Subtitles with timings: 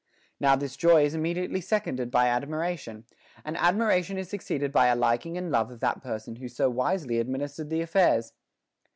[0.39, 3.05] Now this joy is immediately seconded by admira tion,
[3.45, 7.19] and admiration is succeeded by a liking and love of that person who so wisely
[7.19, 8.33] administered the affairs.